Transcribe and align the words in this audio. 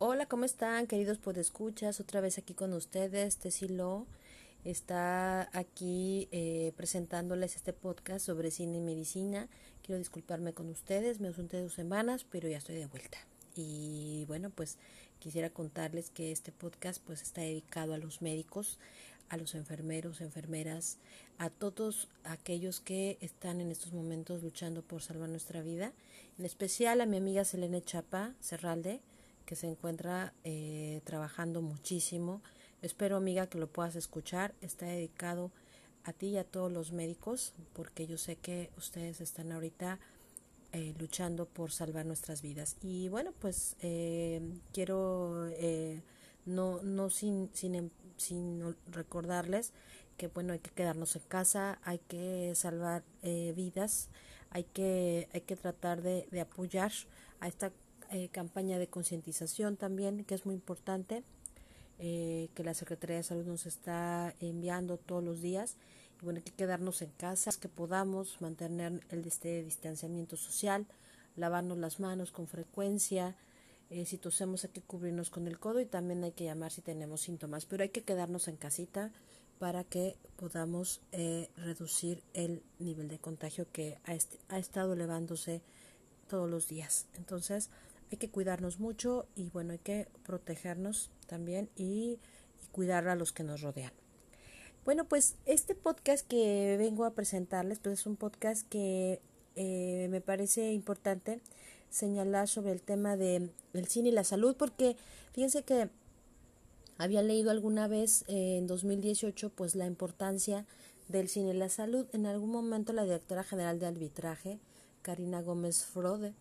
Hola, 0.00 0.26
¿cómo 0.26 0.44
están, 0.44 0.86
queridos 0.86 1.18
podescuchas? 1.18 1.98
Otra 1.98 2.20
vez 2.20 2.38
aquí 2.38 2.54
con 2.54 2.72
ustedes, 2.72 3.36
Tessilo 3.38 4.06
está 4.64 5.50
aquí 5.52 6.28
eh, 6.30 6.72
presentándoles 6.76 7.56
este 7.56 7.72
podcast 7.72 8.24
sobre 8.24 8.52
cine 8.52 8.78
y 8.78 8.80
medicina. 8.80 9.48
Quiero 9.82 9.98
disculparme 9.98 10.52
con 10.52 10.68
ustedes, 10.68 11.18
me 11.18 11.26
ausenté 11.26 11.60
dos 11.60 11.72
semanas, 11.72 12.24
pero 12.30 12.48
ya 12.48 12.58
estoy 12.58 12.76
de 12.76 12.86
vuelta. 12.86 13.18
Y 13.56 14.24
bueno, 14.28 14.50
pues 14.50 14.78
quisiera 15.18 15.50
contarles 15.50 16.10
que 16.10 16.30
este 16.30 16.52
podcast 16.52 17.02
pues 17.04 17.20
está 17.20 17.40
dedicado 17.40 17.92
a 17.92 17.98
los 17.98 18.22
médicos, 18.22 18.78
a 19.30 19.36
los 19.36 19.56
enfermeros, 19.56 20.20
enfermeras, 20.20 20.98
a 21.38 21.50
todos 21.50 22.06
aquellos 22.22 22.78
que 22.78 23.18
están 23.20 23.60
en 23.60 23.72
estos 23.72 23.92
momentos 23.92 24.44
luchando 24.44 24.82
por 24.82 25.02
salvar 25.02 25.28
nuestra 25.28 25.60
vida, 25.60 25.92
en 26.38 26.44
especial 26.44 27.00
a 27.00 27.06
mi 27.06 27.16
amiga 27.16 27.44
Selene 27.44 27.82
Chapa 27.82 28.36
Cerralde, 28.40 29.00
que 29.48 29.56
se 29.56 29.66
encuentra 29.66 30.34
eh, 30.44 31.00
trabajando 31.04 31.62
muchísimo. 31.62 32.42
Espero, 32.82 33.16
amiga, 33.16 33.46
que 33.46 33.56
lo 33.56 33.66
puedas 33.66 33.96
escuchar. 33.96 34.54
Está 34.60 34.84
dedicado 34.84 35.50
a 36.04 36.12
ti 36.12 36.26
y 36.26 36.36
a 36.36 36.44
todos 36.44 36.70
los 36.70 36.92
médicos, 36.92 37.54
porque 37.72 38.06
yo 38.06 38.18
sé 38.18 38.36
que 38.36 38.68
ustedes 38.76 39.22
están 39.22 39.50
ahorita 39.50 40.00
eh, 40.72 40.94
luchando 40.98 41.46
por 41.46 41.72
salvar 41.72 42.04
nuestras 42.04 42.42
vidas. 42.42 42.76
Y 42.82 43.08
bueno, 43.08 43.32
pues 43.38 43.76
eh, 43.80 44.42
quiero 44.74 45.50
no, 46.44 46.82
no 46.82 47.08
sin, 47.08 47.48
sin, 47.54 47.74
em, 47.74 47.90
sin 48.18 48.76
recordarles 48.92 49.72
que 50.18 50.28
bueno, 50.28 50.52
hay 50.52 50.58
que 50.58 50.72
quedarnos 50.72 51.16
en 51.16 51.22
casa, 51.22 51.78
hay 51.84 52.00
que 52.00 52.52
salvar 52.54 53.02
vidas, 53.22 54.10
hay 54.50 54.64
que, 54.64 55.26
hay 55.32 55.40
que 55.40 55.56
tratar 55.56 56.02
de, 56.02 56.28
de 56.30 56.40
apoyar 56.42 56.92
a 57.40 57.48
esta 57.48 57.72
eh, 58.10 58.28
campaña 58.30 58.78
de 58.78 58.88
concientización 58.88 59.76
también, 59.76 60.24
que 60.24 60.34
es 60.34 60.46
muy 60.46 60.54
importante, 60.54 61.22
eh, 61.98 62.48
que 62.54 62.64
la 62.64 62.74
Secretaría 62.74 63.16
de 63.16 63.22
Salud 63.22 63.44
nos 63.44 63.66
está 63.66 64.34
enviando 64.40 64.96
todos 64.96 65.22
los 65.22 65.42
días. 65.42 65.76
Y 66.20 66.24
bueno, 66.24 66.38
hay 66.38 66.42
que 66.42 66.52
quedarnos 66.52 67.02
en 67.02 67.10
casa, 67.10 67.50
que 67.60 67.68
podamos 67.68 68.40
mantener 68.40 69.00
el 69.10 69.26
este 69.26 69.62
distanciamiento 69.62 70.36
social, 70.36 70.86
lavarnos 71.36 71.76
las 71.78 72.00
manos 72.00 72.30
con 72.30 72.46
frecuencia. 72.46 73.36
Eh, 73.90 74.06
si 74.06 74.16
tosemos 74.16 74.64
hay 74.64 74.70
que 74.70 74.80
cubrirnos 74.80 75.30
con 75.30 75.46
el 75.46 75.58
codo 75.58 75.80
y 75.80 75.86
también 75.86 76.24
hay 76.24 76.32
que 76.32 76.44
llamar 76.44 76.72
si 76.72 76.80
tenemos 76.80 77.20
síntomas, 77.20 77.66
pero 77.66 77.82
hay 77.82 77.90
que 77.90 78.02
quedarnos 78.02 78.48
en 78.48 78.56
casita 78.56 79.12
para 79.58 79.84
que 79.84 80.16
podamos 80.36 81.00
reducir 81.56 82.22
el 82.32 82.62
nivel 82.78 83.08
de 83.08 83.18
contagio 83.18 83.66
que 83.72 83.98
ha, 84.04 84.12
ha 84.54 84.58
estado 84.58 84.92
elevándose 84.92 85.62
todos 86.28 86.48
los 86.48 86.68
días. 86.68 87.06
Entonces, 87.16 87.70
hay 88.10 88.18
que 88.18 88.30
cuidarnos 88.30 88.80
mucho 88.80 89.26
y 89.34 89.50
bueno, 89.50 89.72
hay 89.72 89.78
que 89.78 90.08
protegernos 90.24 91.10
también 91.26 91.68
y, 91.76 92.18
cuidar 92.72 93.08
a 93.08 93.16
los 93.16 93.32
que 93.32 93.42
nos 93.42 93.62
rodean. 93.62 93.92
Bueno, 94.84 95.08
pues 95.08 95.34
este 95.46 95.74
podcast 95.74 96.28
que 96.28 96.76
vengo 96.78 97.04
a 97.06 97.14
presentarles, 97.14 97.80
pues 97.80 98.00
es 98.00 98.06
un 98.06 98.14
podcast 98.14 98.68
que 98.68 99.20
eh, 99.56 100.06
me 100.10 100.20
parece 100.20 100.72
importante 100.72 101.40
señalar 101.90 102.46
sobre 102.46 102.72
el 102.72 102.82
tema 102.82 103.16
de 103.16 103.50
cine 103.88 104.10
y 104.10 104.12
la 104.12 104.22
salud, 104.22 104.54
porque 104.56 104.96
fíjense 105.32 105.62
que 105.62 105.88
había 106.98 107.22
leído 107.22 107.50
alguna 107.50 107.88
vez 107.88 108.24
eh, 108.28 108.58
en 108.58 108.66
2018 108.66 109.50
pues 109.50 109.74
la 109.74 109.86
importancia 109.86 110.66
del 111.08 111.28
cine 111.28 111.50
y 111.50 111.56
la 111.56 111.68
salud. 111.68 112.06
En 112.12 112.26
algún 112.26 112.50
momento 112.50 112.92
la 112.92 113.04
directora 113.04 113.44
general 113.44 113.78
de 113.78 113.86
arbitraje, 113.86 114.58
Karina 115.02 115.40
Gómez 115.40 115.84
Frode, 115.84 116.34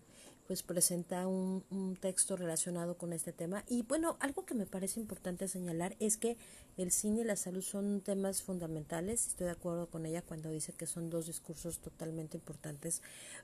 pues 0.48 0.64
presenta 0.64 1.28
un, 1.28 1.64
un, 1.70 1.96
texto 1.98 2.38
relacionado 2.38 2.98
con 2.98 3.12
este 3.12 3.34
tema. 3.34 3.64
Y 3.68 3.84
bueno, 3.84 4.16
algo 4.22 4.46
que 4.46 4.54
me 4.54 4.66
parece 4.66 5.00
importante 5.00 5.48
señalar 5.48 5.96
es 6.00 6.16
que 6.16 6.38
el 6.78 6.92
cine 6.92 7.22
y 7.22 7.24
la 7.26 7.36
salud 7.36 7.62
son 7.62 8.02
temas 8.02 8.42
fundamentales. 8.42 9.28
Estoy 9.28 9.46
de 9.46 9.52
acuerdo 9.52 9.88
con 9.88 10.06
ella 10.06 10.22
cuando 10.22 10.50
dice 10.50 10.74
que 10.74 10.88
son 10.88 11.10
dos 11.10 11.28
discursos 11.28 11.80
totalmente 11.80 12.38
importantes, 12.38 13.02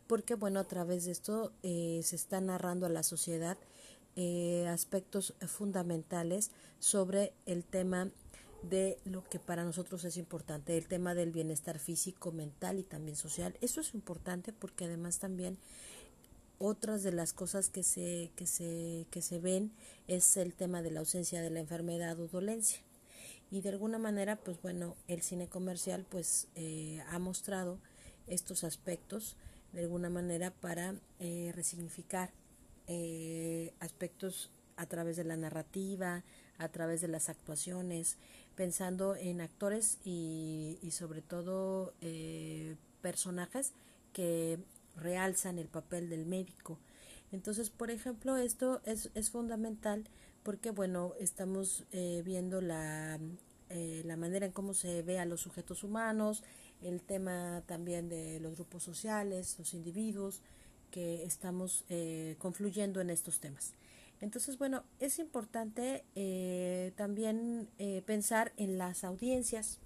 porque 0.08 0.36
bueno, 0.36 0.60
a 0.60 0.64
través 0.64 1.06
de 1.06 1.12
esto 1.12 1.52
eh, 1.62 2.00
se 2.04 2.16
está 2.16 2.40
narrando 2.40 2.86
a 2.86 2.90
la 2.90 3.04
sociedad 3.04 3.58
eh, 4.16 4.68
aspectos 4.68 5.34
fundamentales 5.48 6.52
sobre 6.80 7.34
el 7.46 7.64
tema 7.64 8.12
de 8.62 8.98
lo 9.04 9.24
que 9.24 9.40
para 9.40 9.64
nosotros 9.64 10.04
es 10.06 10.18
importante, 10.18 10.78
el 10.78 10.88
tema 10.88 11.16
del 11.16 11.32
bienestar 11.32 11.80
físico, 11.80 12.32
mental 12.32 12.80
y 12.80 12.84
también 12.84 13.18
social. 13.18 13.58
Eso 13.62 13.82
es 13.82 13.94
importante 13.94 14.54
porque 14.54 14.86
además 14.86 15.20
también 15.20 15.58
otras 16.60 17.04
de 17.04 17.12
las 17.12 17.34
cosas 17.34 17.70
que 17.70 17.84
se, 17.84 18.32
que 18.36 18.48
se, 18.48 19.08
que 19.12 19.22
se 19.22 19.40
ven 19.40 19.72
es 20.08 20.38
el 20.38 20.54
tema 20.54 20.82
de 20.82 20.92
la 20.92 21.02
ausencia 21.02 21.42
de 21.42 21.50
la 21.50 21.60
enfermedad 21.60 22.20
o 22.20 22.28
dolencia. 22.28 22.80
Y 23.52 23.62
de 23.62 23.70
alguna 23.70 24.00
manera, 24.00 24.36
pues 24.38 24.60
bueno, 24.62 24.96
el 25.08 25.22
cine 25.22 25.48
comercial 25.48 26.06
pues 26.10 26.48
eh, 26.56 27.04
ha 27.10 27.20
mostrado 27.20 27.78
estos 28.26 28.64
aspectos 28.64 29.36
de 29.74 29.82
alguna 29.82 30.10
manera 30.10 30.52
para 30.52 30.96
eh, 31.20 31.52
resignificar 31.54 32.32
eh, 32.88 33.74
aspectos 33.80 34.50
a 34.76 34.88
través 34.88 35.18
de 35.18 35.24
la 35.24 35.38
narrativa, 35.38 36.24
a 36.58 36.70
través 36.70 37.02
de 37.02 37.08
las 37.10 37.30
actuaciones, 37.30 38.18
pensando 38.56 39.16
en 39.16 39.42
actores 39.42 40.00
y, 40.04 40.80
y 40.82 40.92
sobre 40.92 41.22
todo 41.22 41.94
personajes 43.02 43.74
que 44.14 44.58
realzan 44.96 45.60
el 45.60 45.68
papel 45.68 46.10
del 46.10 46.26
médico. 46.26 46.80
Entonces, 47.32 47.70
por 47.72 47.90
ejemplo, 47.90 48.38
esto 48.38 48.82
es, 48.86 49.10
es 49.16 49.32
fundamental 49.32 50.04
porque, 50.44 50.72
bueno, 50.72 51.14
estamos 51.20 51.86
eh, 51.92 52.22
viendo 52.24 52.62
la, 52.62 53.20
eh, 53.70 54.04
la 54.06 54.18
manera 54.18 54.46
en 54.46 54.52
cómo 54.52 54.74
se 54.74 55.02
ve 55.02 55.18
a 55.20 55.26
los 55.26 55.42
sujetos 55.42 55.84
humanos, 55.84 56.44
el 56.82 57.02
tema 57.02 57.64
también 57.66 58.10
de 58.10 58.40
los 58.40 58.56
grupos 58.56 58.84
sociales, 58.84 59.56
los 59.58 59.74
individuos, 59.74 60.42
que 60.92 61.24
estamos 61.24 61.86
eh, 61.90 62.36
confluyendo 62.38 63.02
en 63.02 63.10
estos 63.10 63.40
temas. 63.40 63.74
Entonces, 64.22 64.58
bueno, 64.58 64.84
es 65.00 65.18
importante 65.20 66.06
también 66.96 67.68
pensar 68.06 68.54
en 68.56 68.78
las 68.78 69.04
audiencias, 69.04 69.80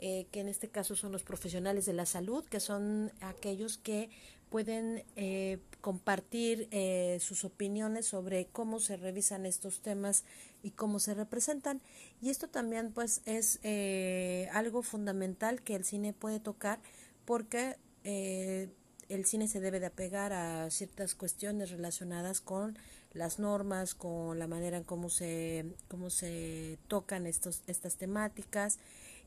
que 0.00 0.26
en 0.32 0.48
este 0.48 0.68
caso 0.68 0.96
son 0.96 1.12
los 1.12 1.24
profesionales 1.24 1.84
de 1.84 1.92
la 1.92 2.06
salud, 2.06 2.42
que 2.46 2.58
son 2.58 3.12
aquellos 3.20 3.76
que 3.76 4.08
pueden 4.50 5.04
eh, 5.16 5.58
compartir 5.80 6.68
eh, 6.70 7.18
sus 7.20 7.44
opiniones 7.44 8.06
sobre 8.06 8.46
cómo 8.46 8.80
se 8.80 8.96
revisan 8.96 9.46
estos 9.46 9.80
temas 9.80 10.24
y 10.62 10.70
cómo 10.70 10.98
se 10.98 11.14
representan. 11.14 11.80
Y 12.20 12.30
esto 12.30 12.48
también 12.48 12.92
pues 12.92 13.22
es 13.26 13.58
eh, 13.62 14.48
algo 14.52 14.82
fundamental 14.82 15.62
que 15.62 15.74
el 15.74 15.84
cine 15.84 16.12
puede 16.12 16.40
tocar 16.40 16.78
porque 17.24 17.76
el 18.04 19.24
cine 19.24 19.48
se 19.48 19.58
debe 19.58 19.80
de 19.80 19.86
apegar 19.86 20.32
a 20.32 20.70
ciertas 20.70 21.16
cuestiones 21.16 21.70
relacionadas 21.72 22.40
con 22.40 22.78
las 23.14 23.40
normas, 23.40 23.96
con 23.96 24.38
la 24.38 24.46
manera 24.46 24.76
en 24.76 24.84
cómo 24.84 25.10
se, 25.10 25.66
cómo 25.88 26.08
se 26.08 26.78
tocan 26.86 27.26
estos, 27.26 27.64
estas 27.66 27.96
temáticas. 27.96 28.78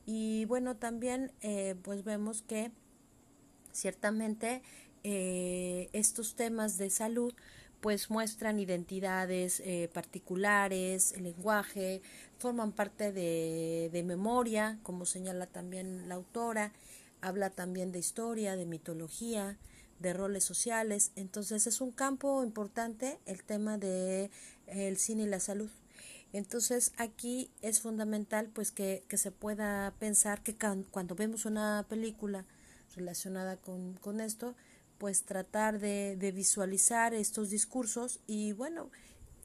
Y 0.05 0.45
bueno, 0.45 0.77
también 0.77 1.33
pues 1.83 2.05
vemos 2.05 2.41
que 2.41 2.71
ciertamente 3.73 4.61
eh, 5.03 5.89
estos 5.93 6.35
temas 6.35 6.77
de 6.77 6.89
salud 6.89 7.33
pues 7.81 8.09
muestran 8.09 8.59
identidades 8.59 9.61
eh, 9.61 9.89
particulares, 9.93 11.17
lenguaje, 11.19 12.01
forman 12.37 12.73
parte 12.73 13.11
de, 13.13 13.89
de, 13.93 14.03
memoria, 14.03 14.79
como 14.83 15.05
señala 15.05 15.47
también 15.47 16.09
la 16.09 16.15
autora, 16.15 16.73
habla 17.21 17.49
también 17.49 17.91
de 17.91 17.99
historia, 17.99 18.57
de 18.57 18.65
mitología, 18.65 19.57
de 19.99 20.13
roles 20.13 20.43
sociales, 20.43 21.11
entonces 21.15 21.67
es 21.67 21.81
un 21.81 21.91
campo 21.91 22.43
importante 22.43 23.19
el 23.25 23.43
tema 23.43 23.77
de 23.77 24.29
el 24.67 24.97
cine 24.97 25.23
y 25.23 25.27
la 25.27 25.39
salud. 25.39 25.69
Entonces 26.31 26.91
aquí 26.97 27.49
es 27.61 27.81
fundamental 27.81 28.49
pues 28.53 28.71
que, 28.71 29.03
que 29.07 29.17
se 29.17 29.31
pueda 29.31 29.93
pensar 29.99 30.43
que 30.43 30.55
cuando 30.91 31.15
vemos 31.15 31.45
una 31.45 31.85
película 31.89 32.45
relacionada 32.95 33.57
con, 33.57 33.95
con 33.95 34.21
esto, 34.21 34.55
pues 34.99 35.23
tratar 35.23 35.79
de, 35.79 36.15
de 36.17 36.31
visualizar 36.31 37.15
estos 37.15 37.49
discursos 37.49 38.19
y 38.27 38.51
bueno, 38.51 38.91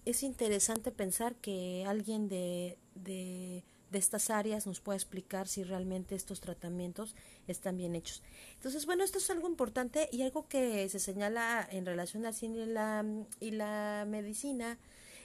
es 0.04 0.22
interesante 0.22 0.90
pensar 0.90 1.34
que 1.36 1.84
alguien 1.86 2.28
de, 2.28 2.76
de, 2.94 3.64
de, 3.90 3.98
estas 3.98 4.28
áreas 4.28 4.66
nos 4.66 4.80
pueda 4.80 4.96
explicar 4.96 5.48
si 5.48 5.62
realmente 5.62 6.14
estos 6.14 6.40
tratamientos 6.40 7.14
están 7.46 7.78
bien 7.78 7.94
hechos. 7.94 8.22
Entonces, 8.56 8.84
bueno, 8.84 9.04
esto 9.04 9.18
es 9.18 9.30
algo 9.30 9.48
importante 9.48 10.08
y 10.12 10.22
algo 10.22 10.46
que 10.48 10.86
se 10.88 10.98
señala 10.98 11.66
en 11.70 11.86
relación 11.86 12.26
al 12.26 12.34
cine 12.34 12.64
y 12.64 12.66
la, 12.66 13.04
y 13.40 13.52
la 13.52 14.04
medicina 14.06 14.78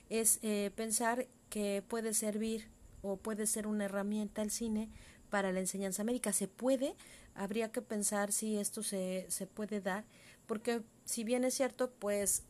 es 0.09 0.39
eh, 0.43 0.71
pensar 0.75 1.27
que 1.49 1.83
puede 1.87 2.13
servir 2.13 2.69
o 3.01 3.17
puede 3.17 3.47
ser 3.47 3.67
una 3.67 3.85
herramienta 3.85 4.41
el 4.41 4.51
cine 4.51 4.89
para 5.29 5.51
la 5.51 5.59
enseñanza 5.59 6.03
médica. 6.03 6.33
Se 6.33 6.47
puede, 6.47 6.95
habría 7.35 7.71
que 7.71 7.81
pensar 7.81 8.31
si 8.31 8.57
esto 8.57 8.83
se, 8.83 9.25
se 9.29 9.47
puede 9.47 9.81
dar 9.81 10.03
porque 10.49 10.81
si 11.05 11.23
bien 11.23 11.43
es 11.43 11.53
cierto, 11.53 11.91
pues 11.99 12.41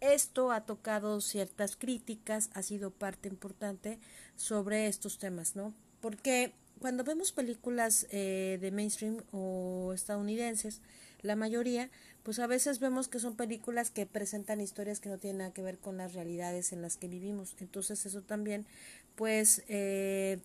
esto 0.00 0.52
ha 0.52 0.64
tocado 0.64 1.20
ciertas 1.20 1.74
críticas, 1.74 2.50
ha 2.54 2.62
sido 2.62 2.92
parte 2.92 3.28
importante 3.28 3.98
sobre 4.36 4.86
estos 4.86 5.18
temas, 5.18 5.56
¿no? 5.56 5.74
Porque 6.00 6.54
cuando 6.78 7.02
vemos 7.02 7.32
películas 7.32 8.06
eh, 8.12 8.58
de 8.60 8.70
mainstream 8.70 9.24
o 9.32 9.92
estadounidenses, 9.92 10.80
la 11.22 11.34
mayoría, 11.34 11.90
pues 12.22 12.38
a 12.38 12.46
veces 12.46 12.78
vemos 12.78 13.08
que 13.08 13.18
son 13.18 13.34
películas 13.34 13.90
que 13.90 14.06
presentan 14.06 14.60
historias 14.60 15.00
que 15.00 15.08
no 15.08 15.18
tienen 15.18 15.38
nada 15.38 15.52
que 15.52 15.62
ver 15.62 15.78
con 15.78 15.96
las 15.96 16.14
realidades 16.14 16.72
en 16.72 16.80
las 16.80 16.96
que 16.96 17.08
vivimos. 17.08 17.56
Entonces 17.58 18.06
eso 18.06 18.22
también, 18.22 18.66
pues, 19.16 19.64
eh, 19.66 20.38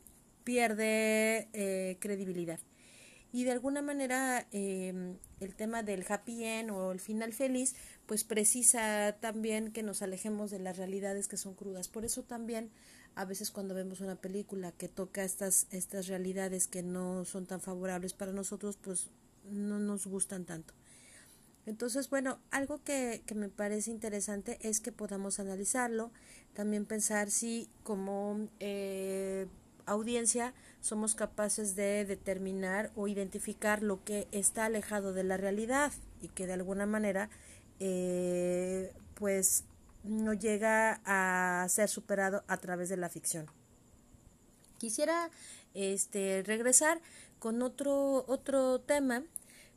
pierde 0.44 1.50
eh, 1.54 1.98
credibilidad. 2.00 2.60
Y 3.32 3.46
de 3.46 3.52
alguna 3.52 3.82
manera 3.82 4.48
em, 4.52 5.18
el 5.40 5.56
tema 5.56 5.82
del 5.82 6.06
happy 6.08 6.44
end 6.44 6.70
o 6.70 6.92
el 6.92 7.00
final 7.00 7.34
feliz, 7.34 7.76
pues 8.06 8.24
precisa 8.24 9.18
también 9.20 9.72
que 9.72 9.82
nos 9.82 10.04
alejemos 10.04 10.52
de 10.52 10.60
las 10.60 10.78
realidades 10.78 11.28
que 11.28 11.38
son 11.38 11.56
crudas. 11.56 11.88
Por 11.88 12.06
eso 12.06 12.22
también 12.22 12.70
a 13.16 13.26
veces 13.26 13.50
cuando 13.50 13.74
vemos 13.74 14.02
una 14.02 14.16
película 14.16 14.72
que 14.72 14.88
toca 14.88 15.24
estas, 15.24 15.68
estas 15.72 16.08
realidades 16.08 16.68
que 16.68 16.84
no 16.84 17.26
son 17.26 17.48
tan 17.48 17.60
favorables 17.60 18.14
para 18.14 18.34
nosotros, 18.34 18.78
pues 18.78 19.10
no 19.50 19.80
nos 19.80 20.06
gustan 20.06 20.46
tanto. 20.46 20.76
Entonces, 21.66 22.10
bueno, 22.10 22.40
algo 22.52 22.84
que, 22.84 23.24
que 23.26 23.36
me 23.36 23.50
parece 23.50 23.90
interesante 23.90 24.60
es 24.62 24.80
que 24.80 24.92
podamos 24.92 25.40
analizarlo, 25.40 26.12
también 26.54 26.86
pensar 26.86 27.32
si 27.32 27.70
como 27.84 28.48
eh, 28.60 29.48
audiencia 29.86 30.54
somos 30.82 31.16
capaces 31.16 31.76
de 31.76 32.06
determinar 32.06 32.92
o 32.96 33.08
identificar 33.08 33.82
lo 33.82 34.04
que 34.04 34.28
está 34.32 34.66
alejado 34.66 35.14
de 35.14 35.24
la 35.24 35.38
realidad 35.38 35.92
y 36.22 36.28
que 36.30 36.48
de 36.48 36.54
alguna 36.54 36.86
manera 36.86 37.30
eh, 37.80 38.94
pues 39.16 39.64
no 40.04 40.34
llega 40.34 41.02
a 41.06 41.66
ser 41.70 41.88
superado 41.90 42.44
a 42.48 42.58
través 42.58 42.90
de 42.90 42.98
la 42.98 43.10
ficción. 43.10 43.48
Quisiera 44.78 45.32
este 45.74 46.44
regresar 46.46 47.00
con 47.40 47.62
otro 47.62 48.26
otro 48.28 48.80
tema, 48.82 49.24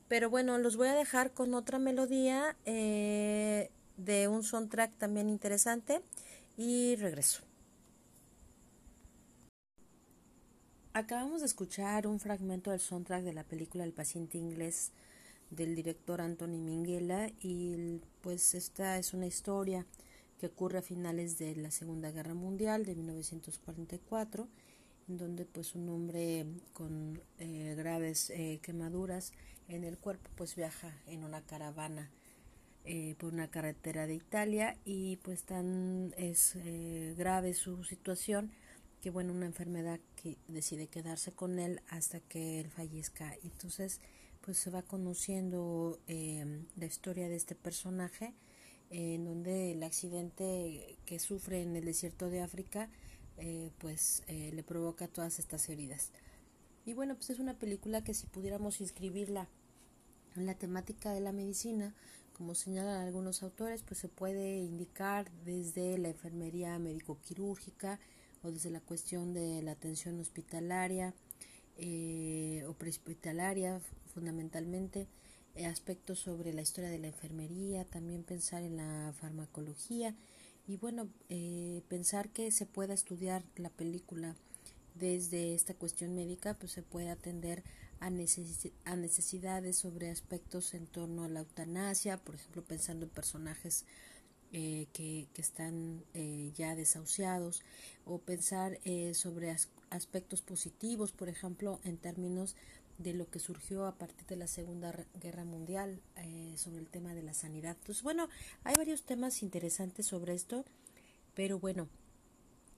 pero 0.09 0.29
bueno, 0.31 0.59
los 0.59 0.77
voy 0.77 0.89
a 0.89 0.95
dejar 0.95 1.33
con 1.33 1.55
otra 1.55 1.79
melodía 1.79 2.57
eh, 2.65 3.71
de 3.97 4.29
un 4.29 4.43
soundtrack 4.43 4.97
también 4.99 5.29
interesante 5.29 6.03
y 6.57 6.97
regreso. 6.97 7.46
Acabamos 10.97 11.41
de 11.41 11.47
escuchar 11.47 12.07
un 12.07 12.19
fragmento 12.19 12.71
del 12.71 12.81
soundtrack 12.81 13.23
de 13.23 13.35
la 13.35 13.45
película 13.45 13.85
El 13.85 13.93
paciente 13.93 14.39
inglés 14.39 14.93
del 15.51 15.75
director 15.75 16.23
Anthony 16.23 16.57
Minghella 16.57 17.31
y 17.39 18.01
pues 18.23 18.55
esta 18.55 18.97
es 18.97 19.13
una 19.13 19.27
historia 19.27 19.85
que 20.41 20.47
ocurre 20.47 20.79
a 20.79 20.83
finales 20.83 21.37
de 21.37 21.55
la 21.55 21.71
Segunda 21.71 22.13
Guerra 22.13 22.33
Mundial 22.33 22.87
de 22.87 22.95
1944 22.95 24.49
en 25.11 25.19
donde 25.19 25.45
pues 25.45 25.75
un 25.75 25.91
hombre 25.91 26.47
con 26.73 27.21
eh, 27.41 27.75
graves 27.77 28.31
eh, 28.31 28.59
quemaduras 28.63 29.35
en 29.69 29.85
el 29.85 29.99
cuerpo 29.99 30.31
pues 30.35 30.57
viaja 30.57 30.97
en 31.09 31.25
una 31.25 31.43
caravana 31.43 32.11
eh, 32.87 33.17
por 33.19 33.35
una 33.35 33.51
carretera 33.51 34.07
de 34.07 34.15
Italia 34.15 34.79
y 34.87 35.17
pues 35.17 35.43
tan 35.43 36.15
es 36.17 36.57
grave 37.19 37.53
su 37.53 37.85
situación 37.85 38.51
que 39.01 39.11
bueno, 39.11 39.33
una 39.33 39.47
enfermedad 39.47 40.01
que 40.17 40.39
decide 40.49 40.89
quedarse 40.89 41.33
con 41.33 41.59
él 41.59 41.81
hasta 41.89 42.21
que 42.21 42.61
él 42.61 42.71
fallezca. 42.71 43.35
Entonces, 43.43 44.01
pues 44.41 44.59
se 44.59 44.71
va 44.71 44.83
conociendo 44.83 45.99
em, 46.07 46.67
la 46.77 46.87
historia 46.87 47.29
de 47.29 47.37
este 47.37 47.55
personaje, 47.55 48.35
en 48.91 49.25
donde 49.25 49.73
el 49.73 49.83
accidente 49.83 50.99
que 51.05 51.19
sufre 51.19 51.63
en 51.63 51.75
el 51.75 51.85
desierto 51.85 52.31
de 52.31 52.41
África, 52.41 52.89
eh, 53.39 53.71
pues 53.79 54.23
eh, 54.29 54.53
le 54.55 54.63
provoca 54.63 55.09
todas 55.09 55.39
estas 55.39 55.69
heridas. 55.69 56.13
Y 56.85 56.95
bueno, 56.95 57.17
pues 57.17 57.31
es 57.31 57.41
una 57.41 57.59
película 57.59 58.05
que 58.05 58.15
si 58.15 58.27
pudiéramos 58.27 58.81
inscribirla 58.81 59.49
en 60.37 60.47
la 60.47 60.55
temática 60.55 61.13
de 61.13 61.21
la 61.21 61.33
medicina, 61.33 61.95
como 62.33 62.55
señalan 62.55 63.01
algunos 63.01 63.43
autores, 63.43 63.83
pues 63.83 63.99
se 63.99 64.09
puede 64.09 64.59
indicar 64.59 65.31
desde 65.45 65.99
la 65.99 66.09
enfermería 66.09 66.79
médico-quirúrgica, 66.79 67.99
o 68.43 68.51
desde 68.51 68.71
la 68.71 68.81
cuestión 68.81 69.33
de 69.33 69.63
la 69.63 69.73
atención 69.73 70.19
hospitalaria 70.21 71.15
eh, 71.79 72.65
o 72.67 72.73
prehospitalaria 72.73 73.81
fundamentalmente, 74.15 75.09
eh, 75.55 75.67
aspectos 75.67 76.21
sobre 76.21 76.53
la 76.53 76.63
historia 76.63 76.91
de 76.91 76.99
la 76.99 77.09
enfermería, 77.09 77.85
también 77.85 78.23
pensar 78.23 78.63
en 78.63 78.77
la 78.77 79.13
farmacología 79.21 80.15
y 80.67 80.77
bueno, 80.77 81.09
eh, 81.29 81.83
pensar 81.89 82.31
que 82.31 82.51
se 82.51 82.67
pueda 82.67 82.95
estudiar 82.95 83.45
la 83.57 83.71
película 83.71 84.37
desde 84.95 85.55
esta 85.55 85.75
cuestión 85.75 86.15
médica, 86.15 86.55
pues 86.55 86.73
se 86.73 86.83
puede 86.83 87.11
atender 87.11 87.63
a, 88.01 88.07
a 88.07 88.97
necesidades 88.97 89.77
sobre 89.77 90.11
aspectos 90.11 90.75
en 90.75 90.87
torno 90.87 91.25
a 91.25 91.29
la 91.29 91.41
eutanasia, 91.41 92.17
por 92.17 92.35
ejemplo, 92.35 92.65
pensando 92.65 93.05
en 93.05 93.11
personajes 93.11 93.85
eh, 94.59 94.87
que, 94.95 95.29
están 95.37 96.03
eh, 96.15 96.51
ya 96.57 96.75
desahuciados 96.75 97.63
o 98.07 98.17
pensar 98.17 98.79
eh, 98.87 99.13
sobre 99.13 99.55
aspectos 99.91 100.41
positivos, 100.41 101.13
por 101.13 101.29
ejemplo, 101.29 101.79
en 101.85 101.99
términos 101.99 102.57
de 102.97 103.13
lo 103.13 103.29
que 103.29 103.39
surgió 103.39 103.85
a 103.85 103.97
partir 103.97 104.25
de 104.29 104.37
la 104.37 104.47
Segunda 104.47 104.95
Guerra 105.21 105.45
Mundial 105.45 106.01
sobre 106.55 106.79
el 106.79 106.89
tema 106.89 107.13
de 107.13 107.23
la 107.23 107.35
sanidad. 107.35 107.77
Entonces, 107.79 108.03
bueno, 108.03 108.31
hay 108.65 108.75
varios 108.79 109.03
temas 109.03 109.43
interesantes 109.43 110.07
sobre 110.07 110.33
esto, 110.33 110.65
pero 111.35 111.59
bueno, 111.59 111.91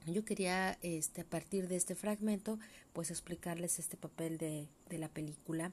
yo 0.05 0.25
quería, 0.25 0.81
este, 0.83 1.21
a 1.21 1.25
partir 1.25 1.69
de 1.69 1.77
este 1.77 1.95
fragmento, 1.95 2.59
pues 2.93 3.13
explicarles 3.13 3.79
este 3.79 3.97
papel 3.97 4.37
de, 4.37 4.67
de 4.89 4.99
la 4.99 5.09
película 5.09 5.71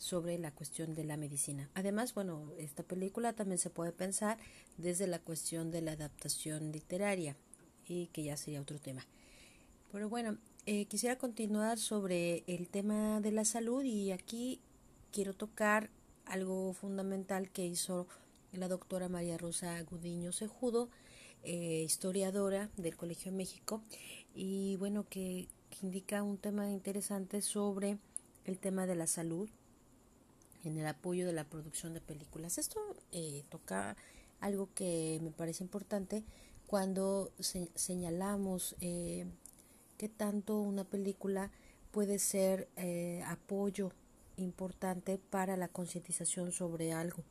sobre 0.00 0.38
la 0.38 0.50
cuestión 0.50 0.94
de 0.94 1.04
la 1.04 1.18
medicina. 1.18 1.68
Además, 1.74 2.14
bueno, 2.14 2.50
esta 2.56 2.82
película 2.82 3.34
también 3.34 3.58
se 3.58 3.68
puede 3.68 3.92
pensar 3.92 4.38
desde 4.78 5.06
la 5.06 5.18
cuestión 5.18 5.70
de 5.70 5.82
la 5.82 5.92
adaptación 5.92 6.72
literaria 6.72 7.36
y 7.86 8.06
que 8.06 8.24
ya 8.24 8.38
sería 8.38 8.62
otro 8.62 8.78
tema. 8.78 9.06
Pero 9.92 10.08
bueno, 10.08 10.38
eh, 10.64 10.86
quisiera 10.86 11.18
continuar 11.18 11.78
sobre 11.78 12.44
el 12.46 12.68
tema 12.68 13.20
de 13.20 13.30
la 13.30 13.44
salud 13.44 13.84
y 13.84 14.10
aquí 14.10 14.62
quiero 15.12 15.34
tocar 15.34 15.90
algo 16.24 16.72
fundamental 16.72 17.50
que 17.50 17.66
hizo 17.66 18.08
la 18.52 18.68
doctora 18.68 19.10
María 19.10 19.36
Rosa 19.36 19.82
Gudiño 19.82 20.32
Cejudo, 20.32 20.88
eh, 21.42 21.82
historiadora 21.84 22.70
del 22.78 22.96
Colegio 22.96 23.32
de 23.32 23.36
México, 23.36 23.82
y 24.34 24.76
bueno, 24.76 25.06
que 25.10 25.48
indica 25.82 26.22
un 26.22 26.38
tema 26.38 26.70
interesante 26.70 27.42
sobre 27.42 27.98
el 28.46 28.58
tema 28.58 28.86
de 28.86 28.94
la 28.94 29.06
salud 29.06 29.50
en 30.64 30.78
el 30.78 30.86
apoyo 30.86 31.26
de 31.26 31.32
la 31.32 31.44
producción 31.44 31.94
de 31.94 32.00
películas. 32.00 32.58
Esto 32.58 32.80
eh, 33.12 33.44
toca 33.48 33.96
algo 34.40 34.68
que 34.74 35.18
me 35.22 35.30
parece 35.30 35.64
importante 35.64 36.24
cuando 36.66 37.32
señalamos 37.74 38.76
eh, 38.80 39.26
que 39.98 40.08
tanto 40.08 40.60
una 40.60 40.84
película 40.84 41.50
puede 41.90 42.18
ser 42.18 42.68
eh, 42.76 43.22
apoyo 43.26 43.92
importante 44.36 45.18
para 45.18 45.56
la 45.56 45.68
concientización 45.68 46.52
sobre 46.52 46.92
algo. 46.92 47.24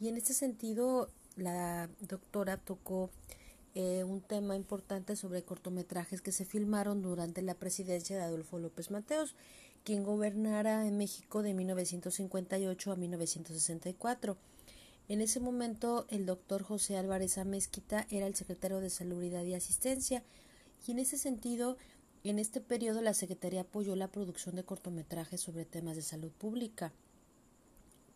Y 0.00 0.08
en 0.08 0.16
este 0.16 0.34
sentido, 0.34 1.10
la 1.36 1.88
doctora 2.00 2.56
tocó 2.56 3.10
un 3.74 4.22
tema 4.22 4.56
importante 4.56 5.14
sobre 5.14 5.44
cortometrajes 5.44 6.20
que 6.20 6.32
se 6.32 6.44
filmaron 6.44 7.00
durante 7.00 7.42
la 7.42 7.54
presidencia 7.54 8.16
de 8.16 8.24
Adolfo 8.24 8.58
López 8.58 8.90
Mateos 8.90 9.36
quien 9.88 10.04
gobernara 10.04 10.86
en 10.86 10.98
México 10.98 11.42
de 11.42 11.54
1958 11.54 12.92
a 12.92 12.96
1964. 12.96 14.36
En 15.08 15.22
ese 15.22 15.40
momento 15.40 16.04
el 16.10 16.26
doctor 16.26 16.62
José 16.62 16.98
Álvarez 16.98 17.38
Amezquita 17.38 18.06
era 18.10 18.26
el 18.26 18.34
secretario 18.34 18.80
de 18.80 18.90
Salubridad 18.90 19.44
y 19.44 19.54
Asistencia 19.54 20.22
y 20.86 20.90
en 20.90 20.98
ese 20.98 21.16
sentido 21.16 21.78
en 22.22 22.38
este 22.38 22.60
periodo 22.60 23.00
la 23.00 23.14
Secretaría 23.14 23.62
apoyó 23.62 23.96
la 23.96 24.08
producción 24.08 24.56
de 24.56 24.62
cortometrajes 24.62 25.40
sobre 25.40 25.64
temas 25.64 25.96
de 25.96 26.02
salud 26.02 26.32
pública, 26.32 26.92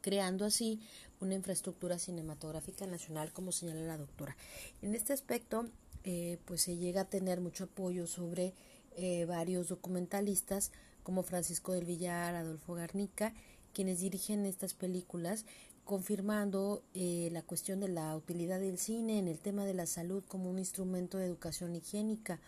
creando 0.03 0.45
así 0.45 0.79
una 1.21 1.37
infraestructura 1.37 1.99
cinematográfica 1.99 2.87
nacional 2.87 3.33
como 3.33 3.51
señala 3.51 3.81
la 3.81 3.97
doctora. 3.97 4.37
En 4.83 4.95
este 4.95 5.15
aspecto 5.15 5.71
eh, 6.05 6.37
pues 6.45 6.61
se 6.61 6.77
llega 6.77 7.01
a 7.01 7.09
tener 7.09 7.41
mucho 7.41 7.65
apoyo 7.65 8.07
sobre 8.07 8.53
eh, 8.95 9.25
varios 9.25 9.69
documentalistas 9.69 10.71
como 11.03 11.23
Francisco 11.23 11.73
del 11.73 11.85
Villar, 11.85 12.35
Adolfo 12.35 12.75
Garnica, 12.75 13.35
quienes 13.73 14.01
dirigen 14.01 14.47
estas 14.47 14.75
películas, 14.75 15.45
confirmando 15.85 16.83
eh, 16.95 17.29
la 17.33 17.43
cuestión 17.43 17.81
de 17.81 17.89
la 17.89 18.15
utilidad 18.17 18.61
del 18.61 18.79
cine 18.79 19.19
en 19.19 19.29
el 19.29 19.41
tema 19.41 19.65
de 19.65 19.75
la 19.75 19.87
salud 19.87 20.23
como 20.29 20.49
un 20.49 20.59
instrumento 20.59 21.19
de 21.19 21.27
educación 21.27 21.75
higiénica, 21.75 22.39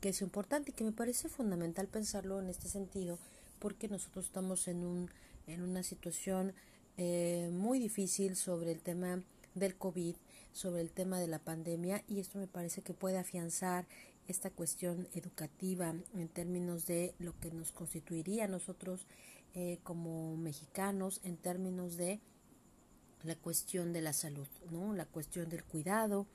que 0.00 0.10
es 0.10 0.20
importante 0.22 0.70
y 0.70 0.74
que 0.74 0.84
me 0.84 0.92
parece 0.92 1.28
fundamental 1.28 1.88
pensarlo 1.88 2.40
en 2.40 2.48
este 2.48 2.68
sentido, 2.68 3.18
porque 3.58 3.88
nosotros 3.88 4.26
estamos 4.26 4.68
en, 4.68 4.84
un, 4.84 5.10
en 5.46 5.62
una 5.62 5.82
situación 5.82 6.52
eh, 6.96 7.50
muy 7.52 7.78
difícil 7.78 8.36
sobre 8.36 8.70
el 8.70 8.80
tema 8.80 9.22
del 9.54 9.76
COVID, 9.76 10.14
sobre 10.52 10.82
el 10.82 10.90
tema 10.90 11.18
de 11.18 11.26
la 11.26 11.40
pandemia 11.40 12.04
y 12.06 12.20
esto 12.20 12.38
me 12.38 12.46
parece 12.46 12.82
que 12.82 12.94
puede 12.94 13.18
afianzar 13.18 13.86
esta 14.28 14.50
cuestión 14.50 15.08
educativa 15.14 15.94
en 16.14 16.28
términos 16.28 16.86
de 16.86 17.14
lo 17.18 17.38
que 17.40 17.50
nos 17.50 17.72
constituiría 17.72 18.48
nosotros 18.48 19.06
eh, 19.54 19.78
como 19.82 20.36
mexicanos 20.36 21.20
en 21.24 21.36
términos 21.36 21.96
de 21.96 22.20
la 23.22 23.36
cuestión 23.36 23.92
de 23.92 24.02
la 24.02 24.12
salud, 24.12 24.48
¿no? 24.70 24.92
La 24.94 25.06
cuestión 25.06 25.48
del 25.48 25.64
cuidado. 25.64 26.26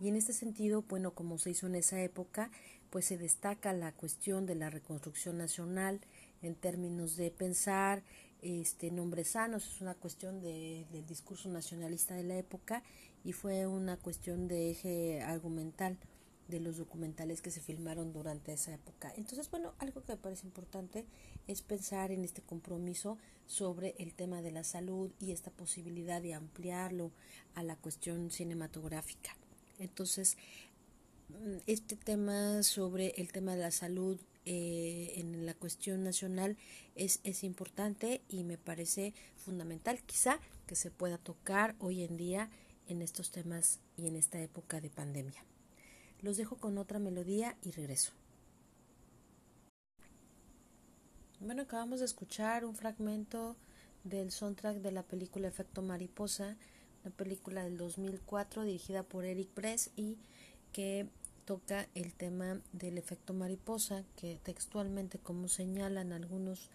Y 0.00 0.08
en 0.08 0.16
este 0.16 0.32
sentido, 0.32 0.82
bueno, 0.88 1.12
como 1.12 1.38
se 1.38 1.50
hizo 1.50 1.66
en 1.66 1.76
esa 1.76 2.00
época, 2.02 2.50
pues 2.90 3.06
se 3.06 3.18
destaca 3.18 3.72
la 3.72 3.92
cuestión 3.92 4.46
de 4.46 4.54
la 4.54 4.70
reconstrucción 4.70 5.38
nacional 5.38 6.00
en 6.42 6.54
términos 6.54 7.16
de 7.16 7.30
pensar 7.30 8.02
este 8.42 8.90
nombres 8.90 9.28
sanos, 9.28 9.66
es 9.66 9.80
una 9.80 9.94
cuestión 9.94 10.42
de, 10.42 10.86
del 10.92 11.06
discurso 11.06 11.48
nacionalista 11.48 12.14
de 12.14 12.24
la 12.24 12.36
época 12.36 12.82
y 13.24 13.32
fue 13.32 13.66
una 13.66 13.96
cuestión 13.96 14.48
de 14.48 14.70
eje 14.70 15.22
argumental 15.22 15.96
de 16.48 16.60
los 16.60 16.76
documentales 16.76 17.40
que 17.42 17.50
se 17.50 17.60
filmaron 17.60 18.12
durante 18.12 18.52
esa 18.52 18.74
época. 18.74 19.12
Entonces, 19.16 19.50
bueno, 19.50 19.74
algo 19.78 20.02
que 20.02 20.12
me 20.12 20.18
parece 20.18 20.46
importante 20.46 21.04
es 21.46 21.62
pensar 21.62 22.10
en 22.10 22.24
este 22.24 22.42
compromiso 22.42 23.18
sobre 23.46 23.94
el 23.98 24.14
tema 24.14 24.42
de 24.42 24.50
la 24.50 24.64
salud 24.64 25.10
y 25.20 25.32
esta 25.32 25.50
posibilidad 25.50 26.20
de 26.20 26.34
ampliarlo 26.34 27.12
a 27.54 27.62
la 27.62 27.76
cuestión 27.76 28.30
cinematográfica. 28.30 29.36
Entonces, 29.78 30.36
mm, 31.28 31.58
este 31.66 31.96
tema 31.96 32.62
sobre 32.62 33.14
el 33.16 33.32
tema 33.32 33.54
de 33.54 33.62
la 33.62 33.70
salud 33.70 34.18
eh, 34.46 35.14
en 35.16 35.46
la 35.46 35.54
cuestión 35.54 36.04
nacional 36.04 36.58
es, 36.94 37.20
es 37.24 37.44
importante 37.44 38.20
y 38.28 38.44
me 38.44 38.58
parece 38.58 39.14
fundamental 39.36 40.02
quizá 40.02 40.38
que 40.66 40.76
se 40.76 40.90
pueda 40.90 41.16
tocar 41.16 41.74
hoy 41.78 42.02
en 42.02 42.18
día 42.18 42.50
en 42.88 43.00
estos 43.00 43.30
temas 43.30 43.80
y 43.96 44.06
en 44.06 44.16
esta 44.16 44.40
época 44.42 44.80
de 44.80 44.90
pandemia. 44.90 45.44
Los 46.24 46.38
dejo 46.38 46.56
con 46.56 46.78
otra 46.78 46.98
melodía 46.98 47.54
y 47.60 47.70
regreso. 47.72 48.12
Bueno, 51.38 51.64
acabamos 51.64 51.98
de 51.98 52.06
escuchar 52.06 52.64
un 52.64 52.74
fragmento 52.74 53.56
del 54.04 54.30
soundtrack 54.30 54.78
de 54.78 54.90
la 54.90 55.02
película 55.02 55.48
Efecto 55.48 55.82
Mariposa, 55.82 56.56
una 57.04 57.14
película 57.14 57.62
del 57.62 57.76
2004 57.76 58.62
dirigida 58.62 59.02
por 59.02 59.26
Eric 59.26 59.50
Press 59.50 59.90
y 59.96 60.16
que 60.72 61.06
toca 61.44 61.88
el 61.94 62.14
tema 62.14 62.58
del 62.72 62.96
efecto 62.96 63.34
mariposa, 63.34 64.02
que 64.16 64.40
textualmente, 64.42 65.18
como 65.18 65.46
señalan 65.48 66.14
algunos 66.14 66.70